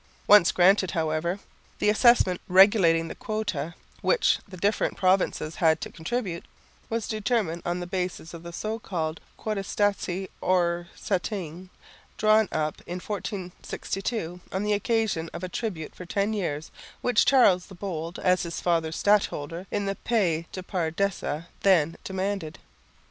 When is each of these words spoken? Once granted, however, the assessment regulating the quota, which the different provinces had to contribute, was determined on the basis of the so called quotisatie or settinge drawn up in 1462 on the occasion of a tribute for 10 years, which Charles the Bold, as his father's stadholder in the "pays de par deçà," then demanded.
Once 0.25 0.51
granted, 0.51 0.89
however, 0.97 1.37
the 1.77 1.87
assessment 1.87 2.41
regulating 2.47 3.07
the 3.07 3.13
quota, 3.13 3.75
which 4.01 4.39
the 4.47 4.57
different 4.57 4.97
provinces 4.97 5.57
had 5.57 5.79
to 5.79 5.91
contribute, 5.91 6.43
was 6.89 7.07
determined 7.07 7.61
on 7.67 7.79
the 7.79 7.85
basis 7.85 8.33
of 8.33 8.41
the 8.41 8.51
so 8.51 8.79
called 8.79 9.19
quotisatie 9.37 10.27
or 10.41 10.87
settinge 10.97 11.69
drawn 12.17 12.49
up 12.51 12.81
in 12.87 12.95
1462 12.99 14.39
on 14.51 14.63
the 14.63 14.73
occasion 14.73 15.29
of 15.35 15.43
a 15.43 15.47
tribute 15.49 15.93
for 15.93 16.07
10 16.07 16.33
years, 16.33 16.71
which 17.01 17.23
Charles 17.23 17.67
the 17.67 17.75
Bold, 17.75 18.17
as 18.17 18.41
his 18.41 18.59
father's 18.59 18.95
stadholder 18.95 19.67
in 19.69 19.85
the 19.85 19.93
"pays 19.93 20.45
de 20.51 20.63
par 20.63 20.89
deçà," 20.89 21.45
then 21.61 21.95
demanded. 22.03 22.57